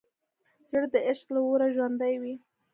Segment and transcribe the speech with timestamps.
[0.71, 2.35] زړه د عشق له اوره ژوندی وي.